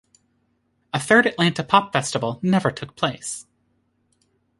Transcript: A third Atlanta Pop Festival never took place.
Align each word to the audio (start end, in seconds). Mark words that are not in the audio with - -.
A 0.95 0.99
third 0.99 1.27
Atlanta 1.27 1.63
Pop 1.63 1.93
Festival 1.93 2.39
never 2.41 2.71
took 2.71 2.95
place. 2.95 3.45